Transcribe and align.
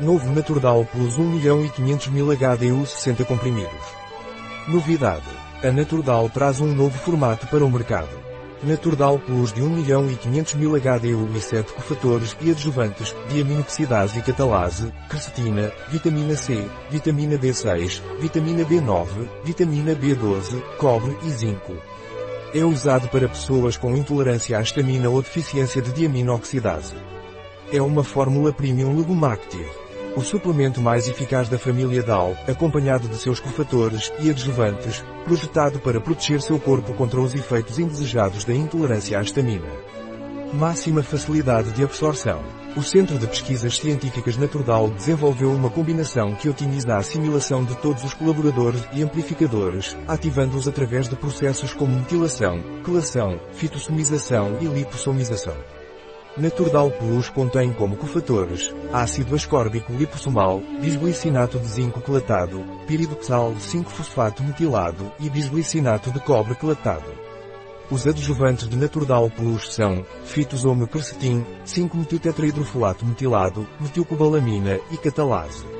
Novo 0.00 0.28
Naturdal 0.32 0.84
Plus 0.90 1.18
1 1.18 1.22
milhão 1.22 1.64
e 1.64 1.68
500 1.68 2.08
mil 2.08 2.26
HDU 2.26 2.84
60 2.84 3.24
comprimidos. 3.24 3.70
Novidade. 4.66 5.22
A 5.62 5.70
Naturdal 5.70 6.28
traz 6.28 6.60
um 6.60 6.66
novo 6.66 6.98
formato 6.98 7.46
para 7.46 7.64
o 7.64 7.70
mercado. 7.70 8.08
Naturdal 8.64 9.20
Plus 9.20 9.52
de 9.52 9.62
1 9.62 9.68
milhão 9.68 10.10
e 10.10 10.16
500 10.16 10.54
mil 10.54 10.72
HDU 10.72 11.30
e 11.36 11.40
7 11.40 11.72
cofatores 11.74 12.36
e 12.40 12.50
adjuvantes, 12.50 13.14
diaminoxidase 13.28 14.18
e 14.18 14.22
catalase, 14.22 14.92
quercetina, 15.08 15.72
vitamina 15.88 16.34
C, 16.34 16.66
vitamina 16.90 17.38
B6, 17.38 18.02
vitamina 18.18 18.64
B9, 18.64 19.06
vitamina 19.44 19.94
B12, 19.94 20.60
cobre 20.76 21.16
e 21.22 21.30
zinco. 21.30 21.76
É 22.52 22.64
usado 22.64 23.06
para 23.08 23.28
pessoas 23.28 23.76
com 23.76 23.96
intolerância 23.96 24.58
à 24.58 24.60
estamina 24.60 25.08
ou 25.08 25.22
deficiência 25.22 25.80
de 25.80 25.92
diaminoxidase. 25.92 26.96
É 27.72 27.80
uma 27.80 28.02
fórmula 28.02 28.52
premium 28.52 28.96
Legumactive 28.96 29.83
o 30.16 30.22
suplemento 30.22 30.80
mais 30.80 31.08
eficaz 31.08 31.48
da 31.48 31.58
família 31.58 32.02
DAO, 32.02 32.36
acompanhado 32.46 33.08
de 33.08 33.16
seus 33.16 33.40
cofatores 33.40 34.12
e 34.20 34.30
adjuvantes, 34.30 35.04
projetado 35.24 35.78
para 35.80 36.00
proteger 36.00 36.40
seu 36.40 36.58
corpo 36.58 36.94
contra 36.94 37.20
os 37.20 37.34
efeitos 37.34 37.78
indesejados 37.78 38.44
da 38.44 38.54
intolerância 38.54 39.18
à 39.18 39.22
estamina. 39.22 39.66
Máxima 40.52 41.02
facilidade 41.02 41.72
de 41.72 41.82
absorção. 41.82 42.40
O 42.76 42.82
Centro 42.82 43.18
de 43.18 43.26
Pesquisas 43.26 43.76
Científicas 43.76 44.36
Naturdal 44.36 44.88
desenvolveu 44.90 45.52
uma 45.52 45.70
combinação 45.70 46.34
que 46.34 46.48
otimiza 46.48 46.94
a 46.94 46.98
assimilação 46.98 47.64
de 47.64 47.76
todos 47.76 48.04
os 48.04 48.14
colaboradores 48.14 48.82
e 48.92 49.02
amplificadores, 49.02 49.96
ativando-os 50.06 50.68
através 50.68 51.08
de 51.08 51.16
processos 51.16 51.72
como 51.72 51.96
metilação, 51.96 52.62
quelação, 52.84 53.40
fitossomização 53.52 54.58
e 54.60 54.66
lipossomização. 54.66 55.56
Naturdal 56.36 56.90
Plus 56.90 57.30
contém 57.30 57.72
como 57.72 57.96
cofatores 57.96 58.74
ácido 58.92 59.36
ascórbico 59.36 59.92
liposomal, 59.92 60.60
bisglicinato 60.80 61.60
de 61.60 61.66
zinco 61.68 62.00
quelatado, 62.00 62.64
piridoxal 62.88 63.52
5-fosfato 63.52 64.42
metilado 64.42 65.12
e 65.20 65.30
bisglicinato 65.30 66.10
de 66.10 66.18
cobre 66.18 66.56
quelatado. 66.56 67.12
Os 67.88 68.04
adjuvantes 68.04 68.68
de 68.68 68.76
Naturdal 68.76 69.30
Plus 69.30 69.72
são 69.72 70.04
fitosome 70.24 70.88
quercetin, 70.88 71.46
5-metiltetrahidrofolato 71.64 73.06
metilado, 73.06 73.64
metilcobalamina 73.78 74.80
e 74.90 74.96
catalase. 74.96 75.73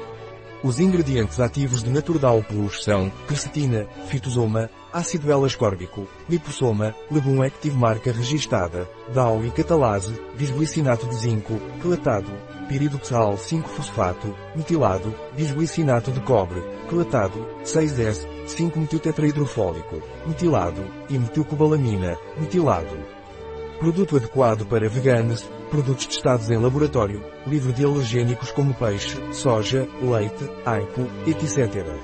Os 0.65 0.79
ingredientes 0.79 1.41
ativos 1.41 1.83
de 1.83 1.91
Naturdal 1.91 2.43
Plus 2.43 2.83
são 2.83 3.13
quercetina, 3.29 3.87
fitosoma, 4.07 4.71
ácido 4.91 5.31
L-ascórbico, 5.31 6.09
liposoma, 6.27 6.95
legum 7.11 7.43
active 7.43 7.77
marca 7.77 8.11
registada, 8.11 8.89
DAO 9.13 9.45
e 9.45 9.51
catalase, 9.51 10.19
bisglicinato 10.39 11.07
de 11.07 11.17
zinco, 11.17 11.61
quelatado, 11.83 12.33
piridoxal 12.67 13.35
5-fosfato, 13.35 14.35
metilado, 14.57 15.15
bisglicinato 15.37 16.11
de 16.11 16.21
cobre, 16.21 16.63
quelatado, 16.89 17.47
6S, 17.63 18.27
5-metiltetrahidrofólico, 18.47 20.01
metilado, 20.27 20.83
e 21.11 21.19
metilcobalamina, 21.19 22.17
metilado. 22.39 23.24
Produto 23.85 24.17
adequado 24.17 24.65
para 24.65 24.89
veganos, 24.89 25.47
produtos 25.69 26.07
testados 26.07 26.49
em 26.49 26.57
laboratório, 26.57 27.23
livre 27.47 27.71
de 27.71 27.85
alergênicos 27.85 28.51
como 28.51 28.73
peixe, 28.73 29.15
soja, 29.31 29.87
leite, 30.01 30.51
aipo, 30.65 31.03
etc. 31.27 32.01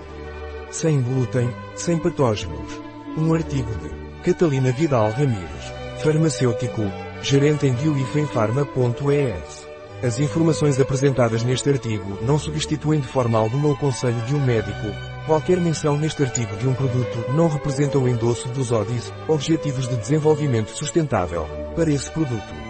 Sem 0.71 1.01
glúten, 1.01 1.49
sem 1.75 1.97
patógenos. 1.97 2.79
Um 3.17 3.33
artigo 3.33 3.71
de 3.77 3.89
Catalina 4.23 4.71
Vidal 4.73 5.11
Ramírez, 5.11 5.73
farmacêutico, 6.03 6.83
gerente 7.23 7.67
em 7.67 7.73
bioifenfarma.es. 7.73 9.67
As 10.03 10.21
informações 10.21 10.79
apresentadas 10.79 11.43
neste 11.45 11.71
artigo 11.71 12.19
não 12.21 12.39
substituem 12.39 13.01
de 13.01 13.09
forma 13.09 13.39
alguma 13.39 13.71
o 13.71 13.77
conselho 13.79 14.21
de 14.27 14.35
um 14.35 14.45
médico. 14.45 15.10
Qualquer 15.27 15.61
menção 15.61 15.97
neste 15.97 16.23
artigo 16.23 16.57
de 16.57 16.67
um 16.67 16.75
produto 16.75 17.33
não 17.33 17.49
representa 17.49 17.99
o 17.99 18.09
endosso 18.09 18.49
dos 18.49 18.73
ODIs, 18.73 19.13
Objetivos 19.29 19.89
de 19.89 19.97
Desenvolvimento 19.97 20.71
Sustentável, 20.71 21.47
para 21.77 21.91
esse 21.91 22.11
produto. 22.11 22.70